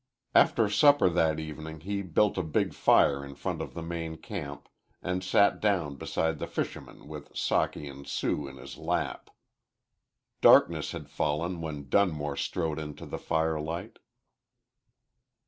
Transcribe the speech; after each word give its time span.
After 0.33 0.67
supper 0.67 1.11
that 1.11 1.39
evening 1.39 1.81
he 1.81 2.01
built 2.01 2.35
a 2.35 2.41
big 2.41 2.73
fire 2.73 3.23
in 3.23 3.35
front 3.35 3.61
of 3.61 3.75
the 3.75 3.83
main 3.83 4.17
camp, 4.17 4.67
and 4.99 5.23
sat 5.23 5.59
down 5.59 5.95
beside 5.95 6.39
the 6.39 6.47
fishermen 6.47 7.07
with 7.07 7.31
Socky 7.33 7.87
and 7.87 8.07
Sue 8.07 8.47
in 8.47 8.57
his 8.57 8.79
lap. 8.79 9.29
Darkness 10.41 10.91
had 10.93 11.07
fallen 11.07 11.61
when 11.61 11.87
Dunmore 11.87 12.35
strode 12.37 12.79
into 12.79 13.05
the 13.05 13.19
firelight. 13.19 13.99